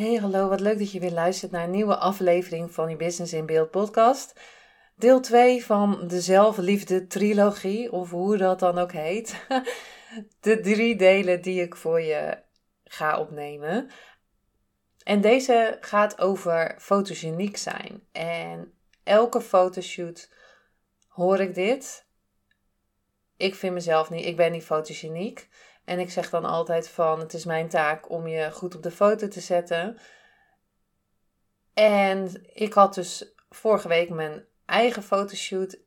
[0.00, 3.32] Hey, hallo, wat leuk dat je weer luistert naar een nieuwe aflevering van je Business
[3.32, 4.40] in Beeld podcast.
[4.96, 9.34] Deel 2 van de zelfliefde trilogie, of hoe dat dan ook heet.
[10.40, 12.38] De drie delen die ik voor je
[12.84, 13.90] ga opnemen.
[15.02, 18.02] En deze gaat over fotogeniek zijn.
[18.12, 18.72] En
[19.02, 20.30] elke fotoshoot
[21.08, 22.06] hoor ik dit.
[23.36, 25.48] Ik vind mezelf niet, ik ben niet fotogeniek.
[25.90, 28.90] En ik zeg dan altijd van, het is mijn taak om je goed op de
[28.90, 29.98] foto te zetten.
[31.74, 35.78] En ik had dus vorige week mijn eigen fotoshoot.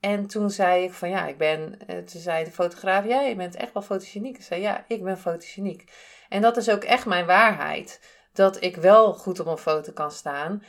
[0.00, 3.36] En toen zei ik van ja, ik ben, eh, toen zei de fotograaf, ja, je
[3.36, 4.36] bent echt wel fotogeniek.
[4.36, 5.92] Ik zei ja, ik ben fotogeniek.
[6.28, 8.00] En dat is ook echt mijn waarheid.
[8.32, 10.62] Dat ik wel goed op een foto kan staan.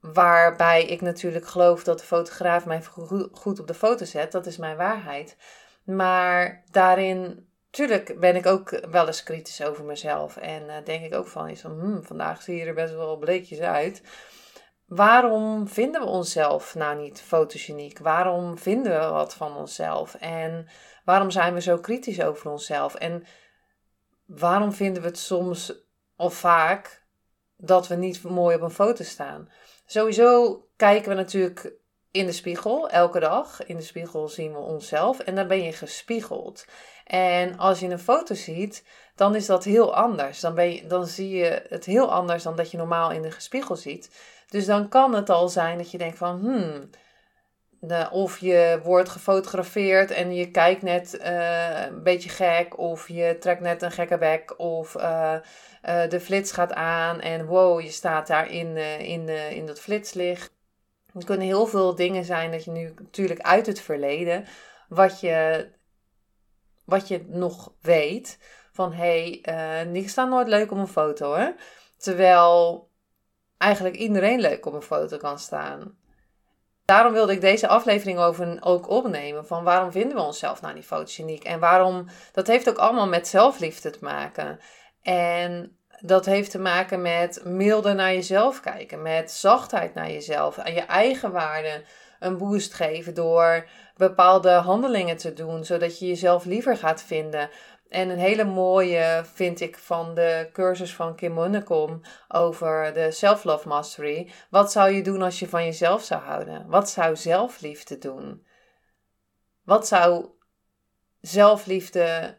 [0.00, 2.82] Waarbij ik natuurlijk geloof dat de fotograaf mij
[3.32, 4.32] goed op de foto zet.
[4.32, 5.36] Dat is mijn waarheid.
[5.84, 10.36] Maar daarin Tuurlijk ben ik ook wel eens kritisch over mezelf.
[10.36, 13.16] En uh, denk ik ook van, is van hmm, vandaag zie je er best wel
[13.16, 14.02] bleekjes uit.
[14.86, 17.98] Waarom vinden we onszelf nou niet fotogeniek?
[17.98, 20.14] Waarom vinden we wat van onszelf?
[20.14, 20.68] En
[21.04, 22.94] waarom zijn we zo kritisch over onszelf?
[22.94, 23.24] En
[24.26, 25.72] waarom vinden we het soms
[26.16, 27.04] of vaak
[27.56, 29.50] dat we niet mooi op een foto staan?
[29.86, 31.72] Sowieso kijken we natuurlijk
[32.10, 33.66] in de spiegel elke dag.
[33.66, 36.64] In de spiegel zien we onszelf en dan ben je gespiegeld.
[37.04, 38.84] En als je een foto ziet,
[39.14, 40.40] dan is dat heel anders.
[40.40, 43.34] Dan, ben je, dan zie je het heel anders dan dat je normaal in de
[43.38, 44.10] spiegel ziet.
[44.48, 46.90] Dus dan kan het al zijn dat je denkt van, hmm,
[48.10, 53.60] of je wordt gefotografeerd en je kijkt net uh, een beetje gek, of je trekt
[53.60, 55.34] net een gekke bek, of uh,
[55.84, 60.52] uh, de flits gaat aan en wow, je staat daar in, in, in dat flitslicht.
[61.14, 64.44] Er kunnen heel veel dingen zijn dat je nu natuurlijk uit het verleden,
[64.88, 65.68] wat je
[66.84, 68.38] wat je nog weet.
[68.72, 71.50] Van hé, hey, uh, die staan nooit leuk op een foto hè.
[71.98, 72.88] Terwijl
[73.58, 75.96] eigenlijk iedereen leuk op een foto kan staan.
[76.84, 79.46] Daarom wilde ik deze aflevering over, ook opnemen.
[79.46, 81.44] Van waarom vinden we onszelf nou niet fotogeniek?
[81.44, 84.60] En waarom, dat heeft ook allemaal met zelfliefde te maken.
[85.02, 89.02] En dat heeft te maken met milder naar jezelf kijken.
[89.02, 90.58] Met zachtheid naar jezelf.
[90.58, 91.84] Aan je eigen waarde
[92.20, 93.66] een boost geven door
[93.96, 97.50] bepaalde handelingen te doen, zodat je jezelf liever gaat vinden.
[97.88, 103.68] En een hele mooie vind ik van de cursus van Kim Munnekom over de Self-Love
[103.68, 104.30] Mastery.
[104.50, 106.66] Wat zou je doen als je van jezelf zou houden?
[106.68, 108.46] Wat zou zelfliefde doen?
[109.64, 110.26] Wat zou
[111.20, 112.38] zelfliefde,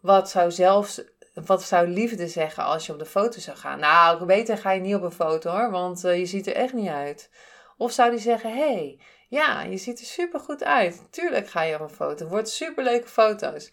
[0.00, 1.02] wat zou zelfs,
[1.34, 3.78] wat zou liefde zeggen als je op de foto zou gaan?
[3.78, 6.72] Nou, beter ga je niet op een foto hoor, want uh, je ziet er echt
[6.72, 7.30] niet uit.
[7.76, 9.00] Of zou die zeggen, hey,
[9.30, 11.02] ja, je ziet er super goed uit.
[11.10, 12.26] Tuurlijk ga je op een foto.
[12.26, 13.72] Wordt super leuke foto's.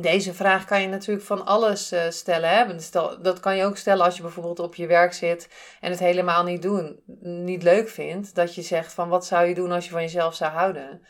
[0.00, 2.50] Deze vraag kan je natuurlijk van alles uh, stellen.
[2.50, 2.74] Hè?
[3.22, 5.48] Dat kan je ook stellen als je bijvoorbeeld op je werk zit
[5.80, 8.34] en het helemaal niet doen, niet leuk vindt.
[8.34, 11.06] Dat je zegt van wat zou je doen als je van jezelf zou houden?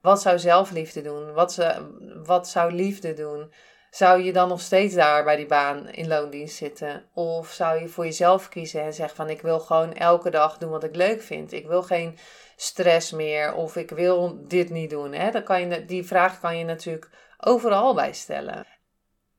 [0.00, 1.32] Wat zou zelfliefde doen?
[1.32, 1.80] Wat,
[2.24, 3.52] wat zou liefde doen?
[3.96, 7.04] Zou je dan nog steeds daar bij die baan in loondienst zitten?
[7.14, 10.70] Of zou je voor jezelf kiezen en zeggen van ik wil gewoon elke dag doen
[10.70, 11.52] wat ik leuk vind.
[11.52, 12.18] Ik wil geen
[12.56, 15.12] stress meer of ik wil dit niet doen.
[15.12, 15.30] Hè?
[15.30, 18.66] Dan kan je, die vraag kan je natuurlijk overal bij stellen.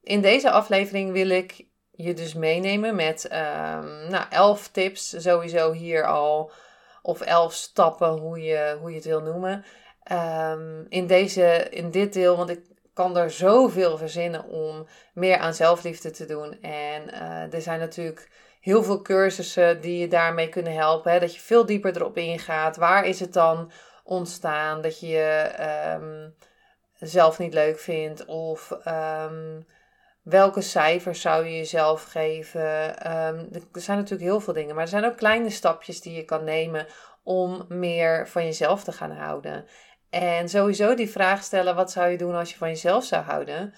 [0.02, 6.06] In deze aflevering wil ik je dus meenemen met um, nou, elf tips sowieso hier
[6.06, 6.52] al.
[7.02, 9.66] Of elf stappen, hoe je, hoe je het wil noemen.
[10.12, 15.54] Um, in, deze, in dit deel, want ik kan er zoveel verzinnen om meer aan
[15.54, 16.62] zelfliefde te doen.
[16.62, 18.30] En uh, er zijn natuurlijk
[18.62, 21.12] heel veel cursussen die je daarmee kunnen helpen.
[21.12, 21.20] Hè?
[21.20, 22.78] Dat je veel dieper erop ingaat.
[22.78, 23.72] Waar is het dan
[24.04, 25.52] ontstaan dat je
[25.96, 26.36] um,
[26.94, 28.26] zelf niet leuk vindt?
[28.26, 29.66] Of um,
[30.22, 32.62] welke cijfers zou je jezelf geven?
[33.12, 34.76] Um, er zijn natuurlijk heel veel dingen.
[34.76, 36.86] Maar er zijn ook kleine stapjes die je kan nemen
[37.24, 39.66] om meer van jezelf te gaan houden.
[40.10, 43.74] En sowieso die vraag stellen: wat zou je doen als je van jezelf zou houden?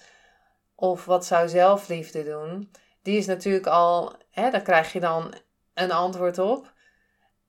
[0.74, 2.70] Of wat zou zelfliefde doen?
[3.02, 5.34] Die is natuurlijk al, hè, daar krijg je dan
[5.74, 6.72] een antwoord op.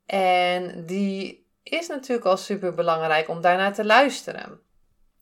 [0.05, 4.59] En die is natuurlijk al super belangrijk om daarnaar te luisteren.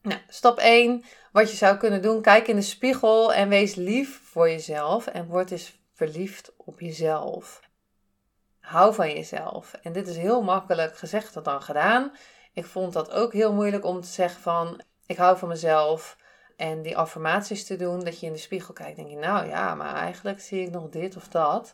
[0.02, 1.04] Nou, stap 1.
[1.32, 5.08] wat je zou kunnen doen, kijk in de spiegel en wees lief voor jezelf.
[5.08, 7.60] En word eens verliefd op jezelf.
[8.60, 9.74] Hou van jezelf.
[9.82, 12.12] En dit is heel makkelijk gezegd dan gedaan.
[12.54, 16.18] Ik vond dat ook heel moeilijk om te zeggen van ik hou van mezelf.
[16.57, 19.75] En die affirmaties te doen, dat je in de spiegel kijkt, denk je, nou ja,
[19.75, 21.74] maar eigenlijk zie ik nog dit of dat.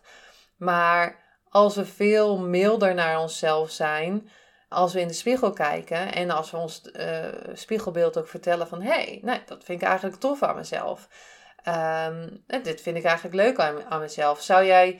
[0.57, 4.29] Maar als we veel milder naar onszelf zijn,
[4.69, 8.81] als we in de spiegel kijken en als we ons uh, spiegelbeeld ook vertellen van,
[8.81, 11.07] hé, hey, nee, dat vind ik eigenlijk tof aan mezelf.
[12.07, 14.41] Um, dit vind ik eigenlijk leuk aan, aan mezelf.
[14.41, 14.99] Zou jij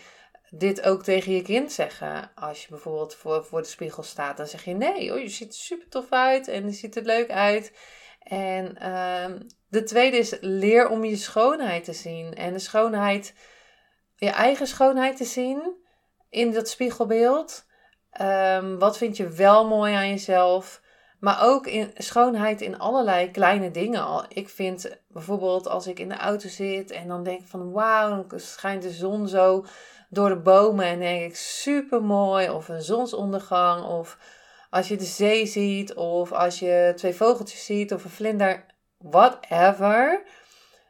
[0.50, 2.32] dit ook tegen je kind zeggen?
[2.36, 5.48] Als je bijvoorbeeld voor, voor de spiegel staat, dan zeg je nee, oh, je ziet
[5.48, 7.78] er super tof uit en je ziet er leuk uit.
[8.20, 12.34] En um, de tweede is leer om je schoonheid te zien.
[12.34, 13.34] En de schoonheid,
[14.16, 15.76] je eigen schoonheid te zien
[16.30, 17.66] in dat spiegelbeeld.
[18.22, 20.82] Um, wat vind je wel mooi aan jezelf?
[21.20, 24.26] Maar ook in schoonheid in allerlei kleine dingen.
[24.28, 28.40] Ik vind bijvoorbeeld als ik in de auto zit en dan denk van wauw, dan
[28.40, 29.66] schijnt de zon zo
[30.16, 32.50] door de bomen en denk ik super mooi.
[32.50, 33.84] Of een zonsondergang.
[33.84, 34.18] Of
[34.70, 35.94] als je de zee ziet.
[35.94, 37.94] Of als je twee vogeltjes ziet.
[37.94, 38.66] Of een vlinder.
[38.98, 40.24] Whatever.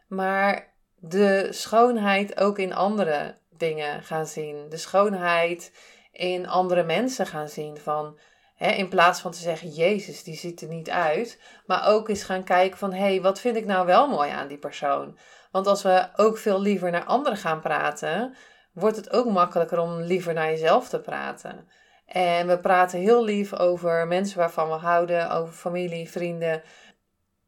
[0.08, 4.70] Maar de schoonheid ook in andere dingen gaan zien.
[4.70, 5.72] De schoonheid
[6.12, 7.78] in andere mensen gaan zien.
[7.78, 8.20] Van,
[8.58, 11.40] in plaats van te zeggen, Jezus, die ziet er niet uit.
[11.66, 14.48] Maar ook eens gaan kijken van, hé, hey, wat vind ik nou wel mooi aan
[14.48, 15.18] die persoon?
[15.52, 18.36] Want als we ook veel liever naar anderen gaan praten,
[18.76, 21.68] wordt het ook makkelijker om liever naar jezelf te praten.
[22.06, 26.64] En we praten heel lief over mensen waarvan we houden, over familie, vrienden,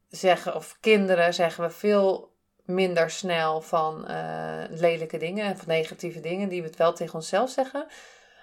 [0.08, 6.20] zeggen, of kinderen, zeggen we veel minder snel van uh, lelijke dingen en van negatieve
[6.20, 7.86] dingen die we het wel tegen onszelf zeggen.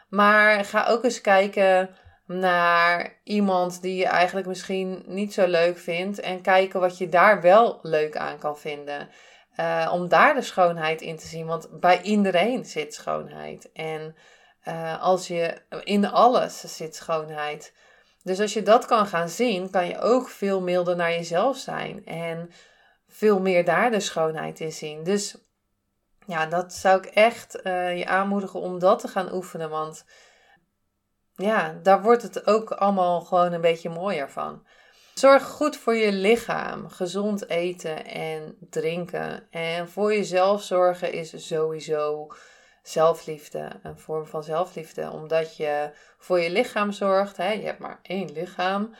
[0.09, 1.89] Maar ga ook eens kijken
[2.25, 7.41] naar iemand die je eigenlijk misschien niet zo leuk vindt en kijken wat je daar
[7.41, 9.09] wel leuk aan kan vinden.
[9.59, 13.71] Uh, om daar de schoonheid in te zien, want bij iedereen zit schoonheid.
[13.71, 14.15] En
[14.67, 17.73] uh, als je in alles zit schoonheid.
[18.23, 22.05] Dus als je dat kan gaan zien, kan je ook veel milder naar jezelf zijn.
[22.05, 22.51] En
[23.07, 25.03] veel meer daar de schoonheid in zien.
[25.03, 25.37] Dus
[26.25, 29.69] ja, dat zou ik echt uh, je aanmoedigen om dat te gaan oefenen.
[29.69, 30.05] Want
[31.35, 34.65] ja, daar wordt het ook allemaal gewoon een beetje mooier van.
[35.19, 36.89] Zorg goed voor je lichaam.
[36.89, 39.47] Gezond eten en drinken.
[39.49, 42.27] En voor jezelf zorgen is sowieso
[42.83, 43.69] zelfliefde.
[43.83, 45.09] Een vorm van zelfliefde.
[45.09, 47.37] Omdat je voor je lichaam zorgt.
[47.37, 47.51] Hè?
[47.51, 48.95] Je hebt maar één lichaam.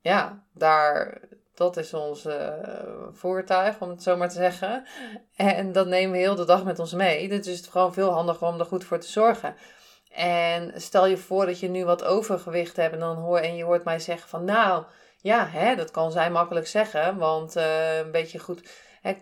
[0.00, 1.20] Ja, daar,
[1.54, 2.52] dat is ons uh,
[3.12, 4.86] voertuig, om het zo maar te zeggen.
[5.36, 7.28] En dat nemen we heel de dag met ons mee.
[7.28, 9.54] Dus is gewoon veel handiger om er goed voor te zorgen.
[10.10, 13.64] En stel je voor dat je nu wat overgewicht hebt en, dan hoor, en je
[13.64, 14.84] hoort mij zeggen van nou,
[15.20, 18.68] ja, hè, dat kan zij makkelijk zeggen, want uh, een beetje goed.
[19.00, 19.12] Hè,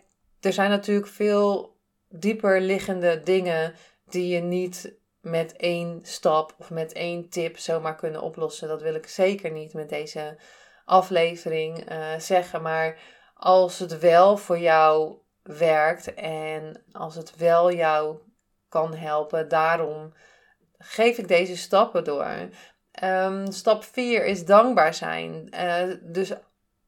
[0.40, 1.76] er zijn natuurlijk veel
[2.08, 8.20] dieper liggende dingen die je niet met één stap of met één tip zomaar kunnen
[8.20, 8.68] oplossen.
[8.68, 10.38] Dat wil ik zeker niet met deze
[10.84, 12.62] aflevering uh, zeggen.
[12.62, 12.98] Maar
[13.34, 18.18] als het wel voor jou werkt en als het wel jou
[18.68, 20.12] kan helpen, daarom
[20.78, 22.48] geef ik deze stappen door.
[23.04, 25.48] Um, stap 4 is dankbaar zijn.
[25.54, 26.32] Uh, dus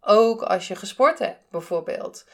[0.01, 2.27] ook als je gesport hebt, bijvoorbeeld.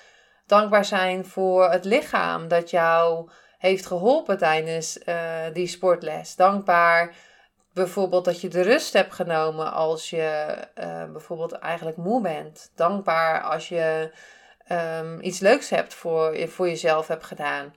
[0.46, 6.36] Dankbaar zijn voor het lichaam dat jou heeft geholpen tijdens uh, die sportles.
[6.36, 7.14] Dankbaar
[7.72, 12.72] bijvoorbeeld dat je de rust hebt genomen als je uh, bijvoorbeeld eigenlijk moe bent.
[12.74, 14.12] Dankbaar als je
[14.98, 17.74] um, iets leuks hebt voor, voor jezelf hebt gedaan.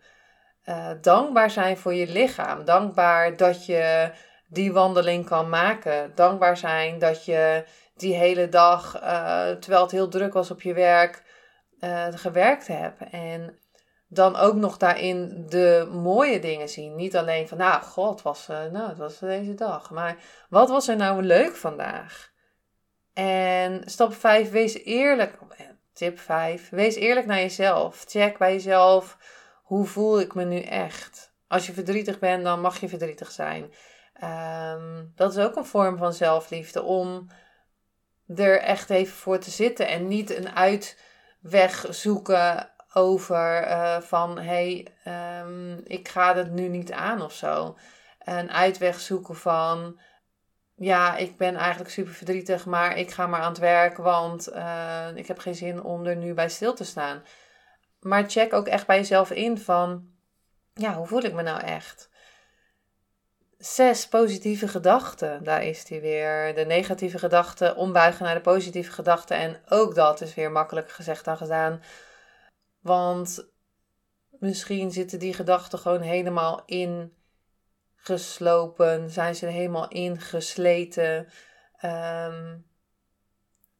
[1.02, 2.66] Dankbaar zijn voor je lichaam.
[2.66, 4.12] Dankbaar dat je
[4.48, 6.12] die wandeling kan maken.
[6.16, 10.74] Dankbaar zijn dat je die hele dag, uh, terwijl het heel druk was op je
[10.74, 11.24] werk,
[11.80, 13.02] uh, gewerkt hebt.
[13.12, 13.60] En
[14.08, 16.96] dan ook nog daarin de mooie dingen zien.
[16.96, 19.90] Niet alleen van, nou, god, was, uh, nou, het was deze dag.
[19.90, 20.18] Maar
[20.50, 22.32] wat was er nou leuk vandaag?
[23.14, 25.38] En stap 5, wees eerlijk.
[25.94, 28.04] Tip 5, wees eerlijk naar jezelf.
[28.08, 29.18] Check bij jezelf,
[29.64, 31.34] hoe voel ik me nu echt?
[31.48, 33.74] Als je verdrietig bent, dan mag je verdrietig zijn.
[34.24, 36.82] Um, dat is ook een vorm van zelfliefde.
[36.84, 37.28] Om
[38.36, 44.86] er echt even voor te zitten en niet een uitweg zoeken over uh, van hé,
[45.04, 47.78] hey, um, ik ga het nu niet aan of zo.
[48.20, 50.00] Een uitweg zoeken van
[50.76, 55.08] ja, ik ben eigenlijk super verdrietig, maar ik ga maar aan het werk, want uh,
[55.16, 57.24] ik heb geen zin om er nu bij stil te staan.
[58.00, 60.10] Maar check ook echt bij jezelf in van
[60.74, 62.10] ja, hoe voel ik me nou echt?
[63.74, 65.44] Zes positieve gedachten.
[65.44, 66.56] Daar is die weer.
[66.56, 69.38] De negatieve gedachten ombuigen naar de positieve gedachten.
[69.38, 71.84] En ook dat is weer makkelijker gezegd dan gedaan.
[72.82, 73.48] Want
[74.30, 76.64] misschien zitten die gedachten gewoon helemaal
[77.96, 79.10] ingeslopen.
[79.10, 81.28] Zijn ze er helemaal ingesleten.
[81.82, 82.66] Um,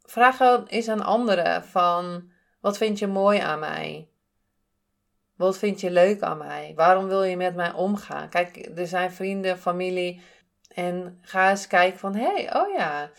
[0.02, 2.32] vraag eens aan anderen van...
[2.62, 4.10] Wat vind je mooi aan mij?
[5.38, 6.74] Wat vind je leuk aan mij?
[6.76, 8.30] Waarom wil je met mij omgaan?
[8.30, 10.22] Kijk, er zijn vrienden, familie.
[10.68, 13.12] En ga eens kijken van, hé, hey, oh ja,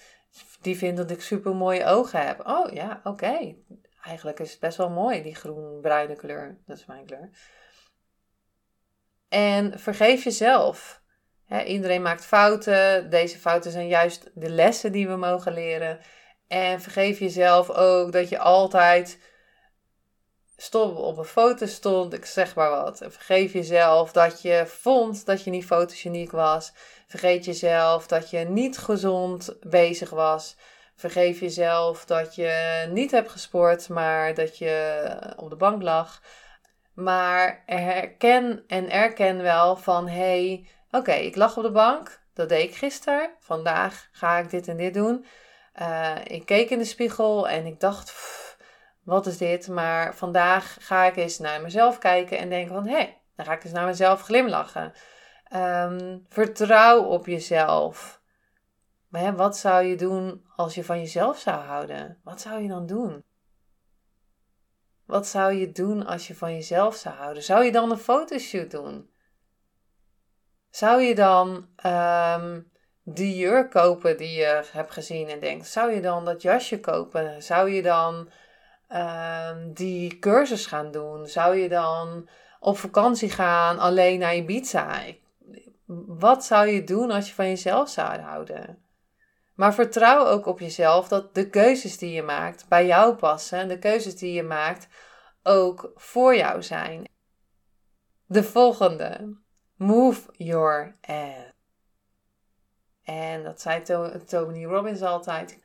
[0.60, 2.46] die vindt dat ik super mooie ogen heb.
[2.46, 3.54] Oh ja, oké.
[4.02, 6.58] Eigenlijk is het best wel mooi, die groen-bruine kleur.
[6.66, 7.30] Dat is mijn kleur.
[9.28, 11.02] En vergeef jezelf.
[11.66, 13.10] iedereen maakt fouten.
[13.10, 15.98] Deze fouten zijn juist de lessen die we mogen leren.
[16.48, 19.18] En vergeef jezelf ook dat je altijd
[20.60, 23.04] stond op een foto stond, ik zeg maar wat.
[23.08, 26.72] Vergeef jezelf dat je vond dat je niet fotogeniek was.
[27.06, 30.56] Vergeet jezelf dat je niet gezond bezig was.
[30.96, 36.22] Vergeef jezelf dat je niet hebt gesport, maar dat je op de bank lag.
[36.94, 42.20] Maar herken en erken wel van hey, oké, ik lag op de bank.
[42.34, 43.30] Dat deed ik gisteren.
[43.40, 45.26] Vandaag ga ik dit en dit doen.
[45.80, 48.10] Uh, ik keek in de spiegel en ik dacht
[49.08, 49.68] wat is dit?
[49.68, 53.52] Maar vandaag ga ik eens naar mezelf kijken en denken van, hé, hey, dan ga
[53.52, 54.92] ik eens naar mezelf glimlachen.
[55.54, 58.20] Um, vertrouw op jezelf.
[59.08, 62.20] Maar wat zou je doen als je van jezelf zou houden?
[62.24, 63.24] Wat zou je dan doen?
[65.04, 67.42] Wat zou je doen als je van jezelf zou houden?
[67.42, 69.10] Zou je dan een fotoshoot doen?
[70.70, 72.70] Zou je dan um,
[73.02, 75.66] die jurk kopen die je hebt gezien en denkt?
[75.66, 77.42] Zou je dan dat jasje kopen?
[77.42, 78.30] Zou je dan
[78.88, 81.26] Ehm, die cursus gaan doen?
[81.26, 82.28] Zou je dan
[82.60, 85.00] op vakantie gaan alleen naar Ibiza?
[86.06, 88.82] Wat zou je doen als je van jezelf zou houden?
[89.54, 93.68] Maar vertrouw ook op jezelf dat de keuzes die je maakt bij jou passen en
[93.68, 94.88] de keuzes die je maakt
[95.42, 97.08] ook voor jou zijn.
[98.26, 99.36] De volgende.
[99.76, 101.56] Move your ass.
[103.02, 103.82] En dat zei
[104.26, 105.64] Tony Robbins altijd.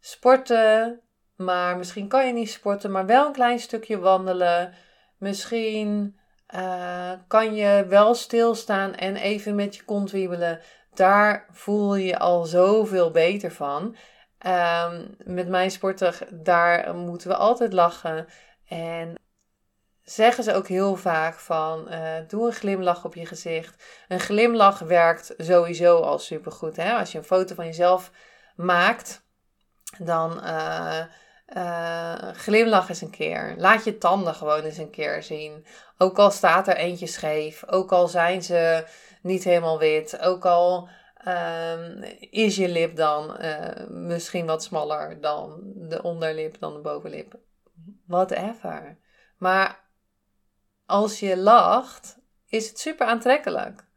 [0.00, 1.02] Sporten,
[1.38, 4.74] maar misschien kan je niet sporten, maar wel een klein stukje wandelen.
[5.16, 6.18] Misschien
[6.54, 10.60] uh, kan je wel stilstaan en even met je kont wiebelen.
[10.94, 13.96] Daar voel je al zoveel beter van.
[14.46, 18.26] Um, met mijn sporten, daar moeten we altijd lachen.
[18.68, 19.14] En
[20.02, 23.84] zeggen ze ook heel vaak van, uh, doe een glimlach op je gezicht.
[24.08, 26.76] Een glimlach werkt sowieso al supergoed.
[26.76, 26.92] Hè?
[26.92, 28.10] Als je een foto van jezelf
[28.56, 29.22] maakt,
[29.98, 30.44] dan...
[30.44, 31.00] Uh,
[31.56, 33.54] uh, glimlach eens een keer.
[33.56, 35.66] Laat je tanden gewoon eens een keer zien.
[35.98, 37.68] Ook al staat er eentje scheef.
[37.68, 38.86] Ook al zijn ze
[39.22, 40.20] niet helemaal wit.
[40.20, 40.88] Ook al
[41.26, 47.38] um, is je lip dan uh, misschien wat smaller dan de onderlip, dan de bovenlip.
[48.06, 48.98] Whatever.
[49.38, 49.80] Maar
[50.86, 53.87] als je lacht, is het super aantrekkelijk.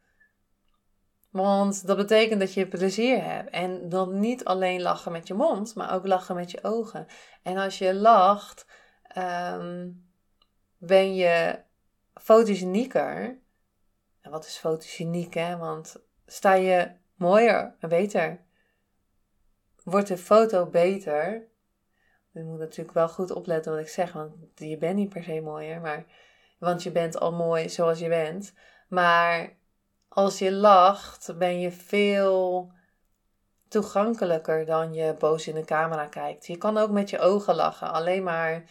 [1.32, 3.50] Want dat betekent dat je plezier hebt.
[3.50, 7.06] En dan niet alleen lachen met je mond, maar ook lachen met je ogen.
[7.42, 8.66] En als je lacht,
[9.02, 9.90] ehm,
[10.78, 11.58] ben je
[12.14, 13.38] fotogenieker.
[14.20, 15.56] En wat is fotogeniek, hè?
[15.56, 15.96] Want
[16.26, 18.40] sta je mooier en beter.
[19.84, 21.48] Wordt de foto beter.
[22.30, 25.40] Je moet natuurlijk wel goed opletten wat ik zeg, want je bent niet per se
[25.40, 26.04] mooier, maar,
[26.58, 28.54] want je bent al mooi zoals je bent.
[28.88, 29.60] Maar
[30.14, 32.70] als je lacht, ben je veel
[33.68, 36.46] toegankelijker dan je boos in de camera kijkt.
[36.46, 38.64] Je kan ook met je ogen lachen, alleen maar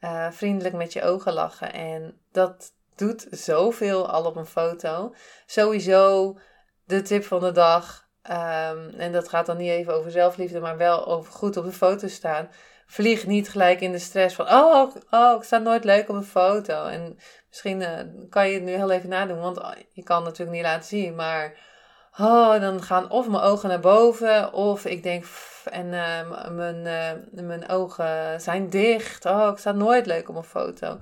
[0.00, 1.72] uh, vriendelijk met je ogen lachen.
[1.72, 5.14] En dat doet zoveel al op een foto.
[5.46, 6.38] Sowieso
[6.84, 8.08] de tip van de dag.
[8.30, 11.72] Um, en dat gaat dan niet even over zelfliefde, maar wel over goed op de
[11.72, 12.50] foto staan.
[12.86, 16.24] Vlieg niet gelijk in de stress van, oh, oh, ik sta nooit leuk op een
[16.24, 16.84] foto.
[16.84, 17.18] En
[17.52, 19.60] misschien uh, kan je het nu heel even nadoen, want
[19.92, 21.58] je kan het natuurlijk niet laten zien, maar
[22.18, 25.24] oh, dan gaan of mijn ogen naar boven, of ik denk,
[25.64, 26.82] en uh, mijn,
[27.30, 29.24] mijn ogen zijn dicht.
[29.24, 30.98] Oh, ik sta nooit leuk op een foto.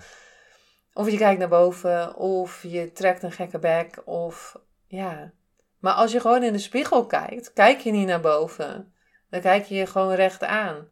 [0.93, 5.33] Of je kijkt naar boven, of je trekt een gekke bek, of ja.
[5.79, 8.95] Maar als je gewoon in de spiegel kijkt, kijk je niet naar boven.
[9.31, 10.89] Dan kijk je je gewoon recht aan.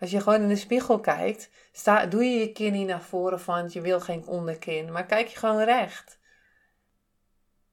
[0.00, 3.40] Als je gewoon in de spiegel kijkt, sta, doe je je kin niet naar voren
[3.40, 6.18] van je wil geen onderkin, maar kijk je gewoon recht.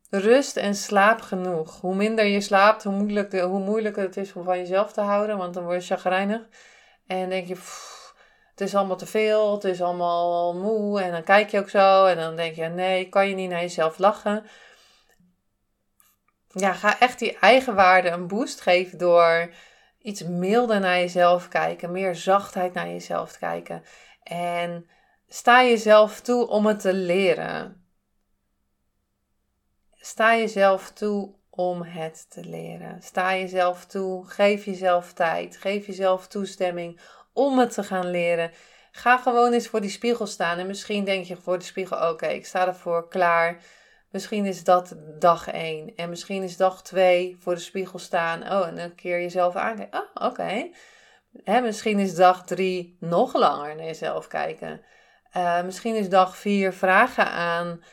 [0.09, 1.81] Rust en slaap genoeg.
[1.81, 5.53] Hoe minder je slaapt, hoe hoe moeilijker het is om van jezelf te houden, want
[5.53, 6.41] dan word je chagrijnig.
[7.07, 7.55] En denk je,
[8.49, 11.01] het is allemaal te veel, het is allemaal moe.
[11.01, 13.61] En dan kijk je ook zo en dan denk je, nee, kan je niet naar
[13.61, 14.45] jezelf lachen.
[16.47, 19.49] ja, ga echt die eigenwaarde een boost geven door
[20.03, 23.83] iets milder naar jezelf kijken, meer zachtheid naar jezelf kijken.
[24.23, 24.89] En
[25.27, 27.85] sta jezelf toe om het te leren.
[29.93, 33.01] Sta jezelf toe om het te leren.
[33.01, 36.99] Sta jezelf toe, geef jezelf tijd, geef jezelf toestemming
[37.33, 38.51] om het te gaan leren.
[38.91, 42.27] Ga gewoon eens voor die spiegel staan en misschien denk je voor de spiegel: oké,
[42.27, 43.61] ik sta ervoor klaar.
[44.13, 48.41] Misschien is dat dag 1 en misschien is dag 2 voor de spiegel staan.
[48.41, 49.99] Oh, en een keer jezelf aankijken.
[49.99, 50.69] Oh, oké.
[51.61, 54.81] Misschien is dag 3 nog langer naar jezelf kijken.
[55.37, 57.83] Uh, misschien is dag 4 vragen aan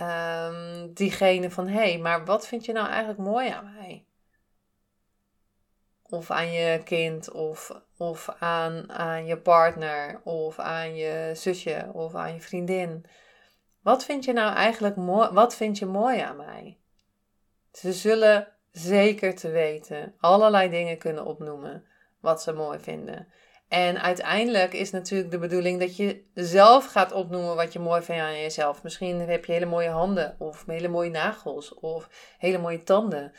[0.00, 4.06] um, diegene van: hé, hey, maar wat vind je nou eigenlijk mooi aan mij?
[6.02, 12.14] Of aan je kind, of, of aan, aan je partner, of aan je zusje, of
[12.14, 13.06] aan je vriendin.
[13.82, 15.28] Wat vind je nou eigenlijk mooi?
[15.28, 16.78] Wat vind je mooi aan mij?
[17.72, 21.84] Ze zullen zeker te weten allerlei dingen kunnen opnoemen
[22.20, 23.28] wat ze mooi vinden.
[23.68, 28.22] En uiteindelijk is natuurlijk de bedoeling dat je zelf gaat opnoemen wat je mooi vindt
[28.22, 28.82] aan jezelf.
[28.82, 32.08] Misschien heb je hele mooie handen, of hele mooie nagels, of
[32.38, 33.32] hele mooie tanden.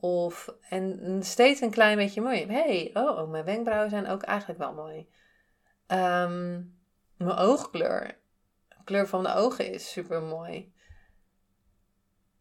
[0.00, 2.46] Of, en steeds een klein beetje mooi.
[2.46, 5.08] hey, oh, oh, mijn wenkbrauwen zijn ook eigenlijk wel mooi.
[5.86, 6.60] Ehm,
[7.16, 8.20] mijn oogkleur.
[8.84, 10.72] Kleur van de ogen is super mooi.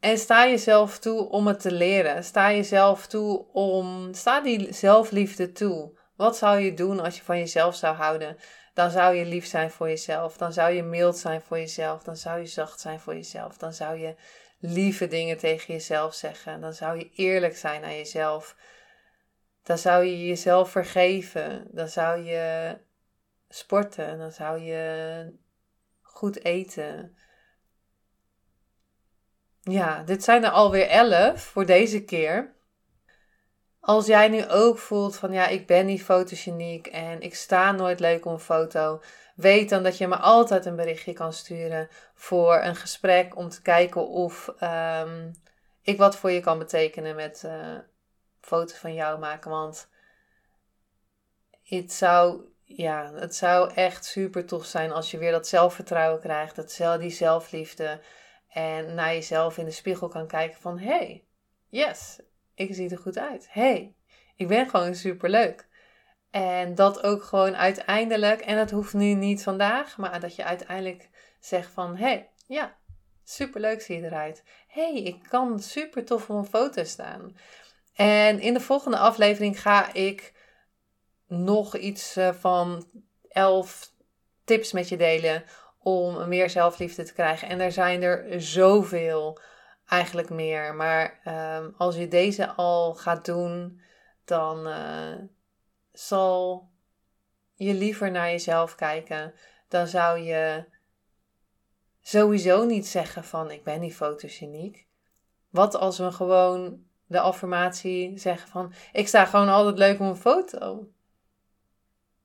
[0.01, 2.23] En sta jezelf toe om het te leren.
[2.23, 4.13] Sta jezelf toe om.
[4.13, 5.99] Sta die zelfliefde toe.
[6.15, 8.37] Wat zou je doen als je van jezelf zou houden?
[8.73, 10.37] Dan zou je lief zijn voor jezelf.
[10.37, 12.03] Dan zou je mild zijn voor jezelf.
[12.03, 13.57] Dan zou je zacht zijn voor jezelf.
[13.57, 14.15] Dan zou je
[14.59, 16.61] lieve dingen tegen jezelf zeggen.
[16.61, 18.55] Dan zou je eerlijk zijn aan jezelf.
[19.63, 21.67] Dan zou je jezelf vergeven.
[21.71, 22.77] Dan zou je
[23.49, 24.17] sporten.
[24.17, 25.39] Dan zou je
[26.11, 27.15] goed eten.
[29.61, 32.55] Ja, dit zijn er alweer elf voor deze keer.
[33.79, 37.99] Als jij nu ook voelt van ja, ik ben niet fotogeniek en ik sta nooit
[37.99, 39.01] leuk op een foto,
[39.35, 43.61] weet dan dat je me altijd een berichtje kan sturen voor een gesprek om te
[43.61, 44.53] kijken of
[45.03, 45.31] um,
[45.81, 47.77] ik wat voor je kan betekenen met uh,
[48.41, 49.51] foto's van jou maken.
[49.51, 49.87] Want
[51.63, 52.41] het zou,
[52.75, 57.09] ja, het zou echt super tof zijn als je weer dat zelfvertrouwen krijgt, dat, die
[57.09, 57.99] zelfliefde
[58.49, 61.23] en naar jezelf in de spiegel kan kijken van hey,
[61.69, 62.19] yes,
[62.55, 63.47] ik zie er goed uit.
[63.49, 63.95] hey,
[64.35, 65.69] ik ben gewoon super leuk.
[66.31, 71.09] En dat ook gewoon uiteindelijk, en dat hoeft nu niet vandaag, maar dat je uiteindelijk
[71.39, 72.77] zegt van hey, ja,
[73.23, 74.43] super leuk zie je eruit.
[74.67, 77.37] hey, ik kan super tof op een foto staan.
[77.93, 80.33] En in de volgende aflevering ga ik
[81.31, 82.87] nog iets eh, van
[83.29, 83.91] elf
[84.43, 85.43] tips met je delen
[85.79, 87.47] om meer zelfliefde te krijgen.
[87.47, 89.39] En er zijn er zoveel
[89.85, 90.75] eigenlijk meer.
[90.75, 93.81] Maar ehm, als je deze al gaat doen,
[94.25, 95.15] dan uh,
[95.91, 96.69] zal
[97.53, 99.33] je liever naar jezelf kijken.
[99.67, 100.65] Dan zou je
[102.01, 104.87] sowieso niet zeggen van ik ben niet fotogeniek.
[105.49, 110.15] Wat als we gewoon de affirmatie zeggen van ik sta gewoon altijd leuk op een
[110.15, 110.87] foto.